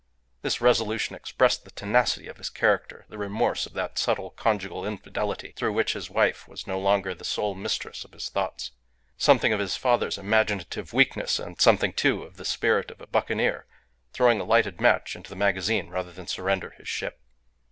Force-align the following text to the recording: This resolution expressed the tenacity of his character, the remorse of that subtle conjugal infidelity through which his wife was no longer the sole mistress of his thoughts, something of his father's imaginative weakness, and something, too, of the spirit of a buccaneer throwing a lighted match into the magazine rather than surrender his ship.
This 0.41 0.61
resolution 0.61 1.15
expressed 1.15 1.63
the 1.63 1.69
tenacity 1.69 2.27
of 2.27 2.37
his 2.37 2.49
character, 2.49 3.05
the 3.09 3.19
remorse 3.19 3.67
of 3.67 3.73
that 3.73 3.99
subtle 3.99 4.31
conjugal 4.31 4.83
infidelity 4.83 5.51
through 5.55 5.73
which 5.73 5.93
his 5.93 6.09
wife 6.09 6.47
was 6.47 6.65
no 6.65 6.79
longer 6.79 7.13
the 7.13 7.23
sole 7.23 7.53
mistress 7.53 8.03
of 8.03 8.11
his 8.13 8.27
thoughts, 8.27 8.71
something 9.15 9.53
of 9.53 9.59
his 9.59 9.77
father's 9.77 10.17
imaginative 10.17 10.91
weakness, 10.91 11.37
and 11.37 11.61
something, 11.61 11.93
too, 11.93 12.23
of 12.23 12.37
the 12.37 12.45
spirit 12.45 12.89
of 12.89 12.99
a 12.99 13.05
buccaneer 13.05 13.67
throwing 14.11 14.39
a 14.39 14.43
lighted 14.43 14.81
match 14.81 15.15
into 15.15 15.29
the 15.29 15.35
magazine 15.35 15.89
rather 15.91 16.11
than 16.11 16.25
surrender 16.25 16.71
his 16.71 16.87
ship. 16.87 17.19